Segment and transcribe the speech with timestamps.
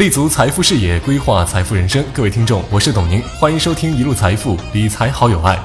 [0.00, 2.02] 立足财富视野，规划财富人生。
[2.14, 5.62] 各位听众，我是董宁，欢迎收听一路财富理财好有爱。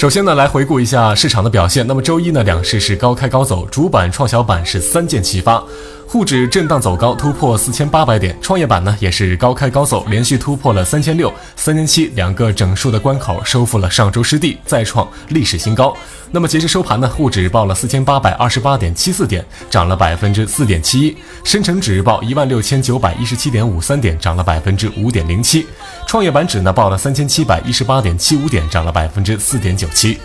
[0.00, 1.86] 首先呢，来回顾一下市场的表现。
[1.86, 5.62] 那么周一呢，两市是高开高走，主板、创小板是三箭齐发。
[6.08, 15.94] 沪指震荡走高，突破四千八百点，创业板呢也是高开高走，连续突破了三千六、三千七两个整数的关口，收复了上周失地，再创历史新高。
[16.32, 25.66] 那么截至收盘呢，沪指报了四千八百二十八点七四点，涨了百分之四点七一；深成指报一万六千九百一十七点五三点，涨了百分之五点零七；
[26.10, 30.18] 创业板指呢报了三千七百一十八点七五点，涨了百分之四点九七。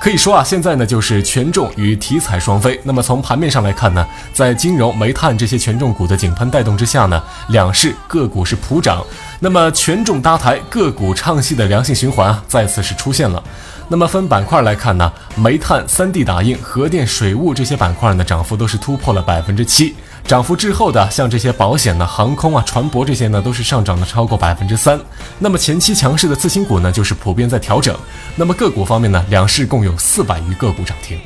[0.00, 2.80] 可以说啊，现在呢就是权重与题材双飞。
[2.84, 9.04] 那么从盘面上来看呢，在金融、煤炭这些权重股的井喷带动之下呢，两市个股是普涨。
[9.40, 13.44] 那么权重搭台，个股唱戏的良性循环啊，再次是出现了。
[13.88, 19.94] 那么分板块来看呢，煤炭、三 D 打印、核电、水务这些板块呢，涨幅都是突破了百分之七。
[20.26, 24.98] 涨幅滞后的，像这些保险呢、航空啊、船舶这些呢，都是上涨了超过百分之三。
[25.40, 27.96] 那么前期强势的次新股呢，就是普遍在调整。
[28.36, 31.18] 那么个股方面呢，两市共有四百余个股涨停。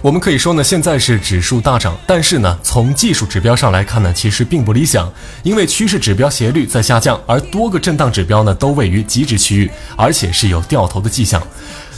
[0.00, 5.10] 我们可以说呢，现在是指数大涨，但是呢，从技术指标上来看呢，其实并不理想，
[5.42, 11.42] 因为趋势指标斜率在下降，而多个震荡指标呢都位于极值区域，而且是有掉头的迹象。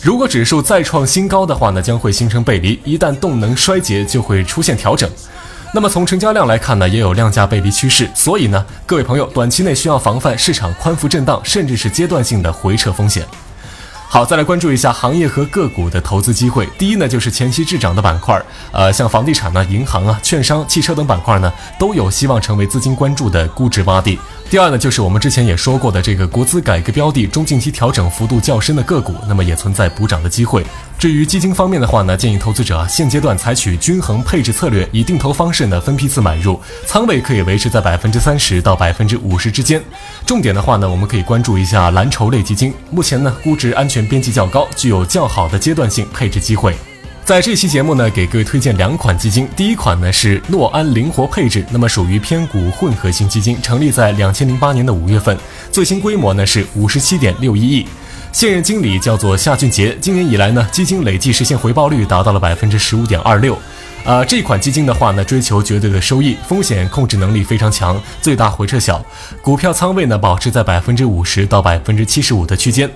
[0.03, 5.11] 如果指数再创新高的话呢，将会形成背离，一旦动能衰竭，就会出现调整。
[5.75, 13.27] 那么从成交量来看呢，也有量价背离趋势，所以呢，各位朋友，短期内需要防范市场宽幅震荡，甚至是阶段性的回撤风险。
[14.08, 16.67] 好，再来关注一下行业和个股的投资机会。
[16.78, 18.41] 第一呢，就是前期滞涨的板块，
[18.73, 24.19] 呃，像房地产呢、银行啊、券商、汽车等板块呢，都有希望成为资金关注的估值洼地。
[24.48, 30.64] 第二呢，就是我们之前也说过的这个国资改革标的中近期调整幅度较深的个股，那么也存在补涨的机会。
[30.97, 39.83] 至于基金方面的话呢，建议投资者现阶段采取均衡配置策略，以定投方式呢分批次买入，仓位可以维持在百分之三十到百分之五十之间。
[40.24, 46.77] 重点的话呢，我们可以关注一下蓝筹类基金，目前呢估值安全边际较高，具有较好的阶段性配置机会。
[47.27, 49.48] 在这期节目呢，给各位推荐两款基金。
[49.57, 55.37] 第一款呢是诺安灵活配置，那么属于偏股混合型基金，成立在两千零八年的五月份，
[55.73, 57.85] 最新规模呢是五十七点六一亿，
[58.31, 59.98] 现任经理叫做夏俊杰。
[60.01, 63.58] 今年以来呢，基金累计实现回报率达到了百分之十五点二六。
[64.05, 69.05] 呃，这款基金的话呢，追求绝对的收益，风险控制能力非常强，最大回撤小，
[69.43, 72.89] 股票仓位呢保持在百分之五十到百分之七十五的区间，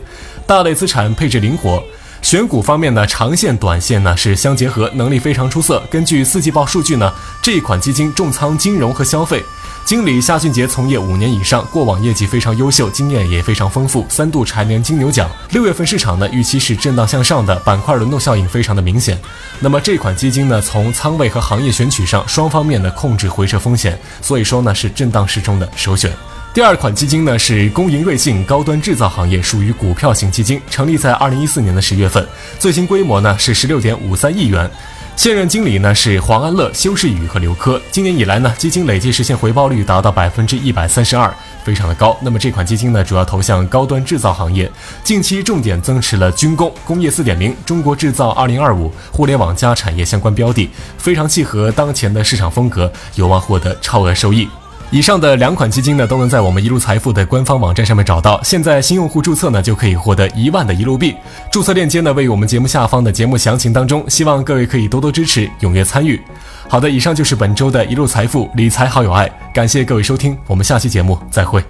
[0.46, 1.82] 大类资产配置灵活。
[2.22, 5.82] 选股方面呢，长线、短线呢是相结合，能力非常出色。
[5.90, 9.42] 根据四季报数据呢，这一款基金重仓金融和消费。
[9.84, 15.28] 经理夏俊杰从业五年以上，过往业绩非常优秀，经验也非常丰富，三度蝉联金牛奖。
[15.50, 19.18] 六月份市场呢，预期是震荡向上的，板块轮动效应非常的明显。
[19.58, 26.12] 那么这款基金呢，从仓位和行业选取上，双方面的控制回撤风险，所以说呢是震荡市中的首选。
[26.52, 32.26] 第二款基金呢是工银瑞信高端制造行业，属于股票型基金，成立在二零一四年的十月份，
[32.58, 34.68] 最新规模呢是十六点五三亿元，
[35.14, 37.80] 现任经理呢是黄安乐、修世宇和刘科。
[37.92, 42.18] 今年以来呢，基金累计实现回报率达到百分之一百三十二，非常的高。
[42.20, 44.68] 那么这款基金呢，主要投向高端制造行业，
[45.04, 50.68] 近期重点增持了军工、工业四点零、中国制造二零二五、互联网加产业相关标的，
[50.98, 54.48] 非常契合当前的市场风格，有望获得超额收益。
[54.92, 58.42] 以上的两款基金呢，都能在我们一路财富的官方网站上面找到。
[58.42, 61.14] 现在新用户注册呢，就可以获得一万的一路币。
[61.48, 64.04] 注册链接呢，位于我们节目下方的节目详情当中。
[64.08, 66.20] 希望各位可以多多支持，踊跃参与。
[66.68, 71.62] 好的，以上就是本周的一路财富理财好有爱，感谢各位收听，我们下期节目再会。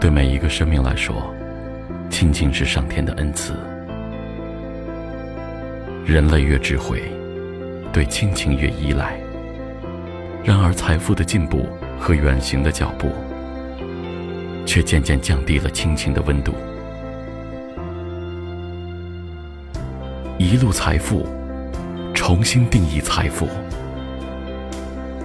[0.00, 1.34] 对每一个生命来说，
[2.08, 3.52] 亲情是上天的恩赐。
[6.06, 7.02] 人类越智慧，
[7.92, 9.20] 对亲情越依赖。
[10.42, 13.12] 然而，财富的进步和远行的脚步，
[14.64, 16.54] 却渐渐降低了亲情的温度。
[20.38, 21.28] 一路财富，
[22.14, 23.46] 重新定义财富，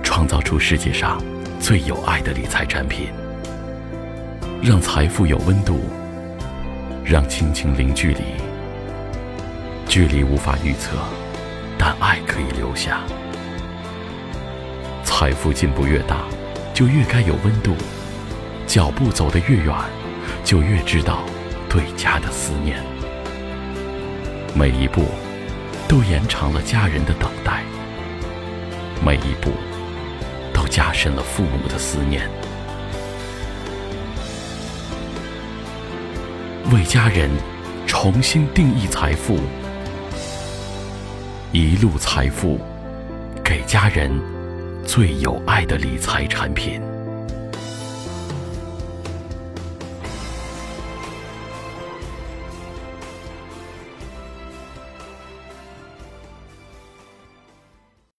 [0.04, 1.24] 创造出世界上
[1.62, 3.08] 最有爱的理财产品，
[4.66, 5.80] 让财富有温度，
[7.04, 8.22] 让亲情零距离。
[9.88, 10.98] 距离无法预测，
[11.78, 13.02] 但爱可以留下。
[15.04, 16.22] 财富进步越大，
[16.74, 17.74] 就越该有温度；
[18.66, 19.72] 脚步走得越远，
[20.44, 21.20] 就越知道
[21.70, 22.84] 对家的思念。
[24.56, 25.04] 每一步
[25.88, 27.62] 都延长了家人的等待，
[29.06, 29.52] 每一步
[30.52, 32.28] 都加深了父母的思念。
[36.72, 37.30] 为家人
[37.86, 39.40] 重新定义财富，
[41.52, 42.60] 一路财富，
[43.44, 44.12] 给家人
[44.84, 46.82] 最有爱的理财产品。